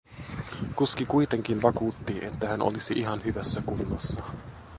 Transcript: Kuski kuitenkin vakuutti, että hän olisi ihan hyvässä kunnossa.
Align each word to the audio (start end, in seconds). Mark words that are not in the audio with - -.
Kuski 0.75 1.05
kuitenkin 1.05 1.61
vakuutti, 1.61 2.25
että 2.25 2.47
hän 2.47 2.61
olisi 2.61 2.93
ihan 2.93 3.23
hyvässä 3.25 3.61
kunnossa. 3.61 4.23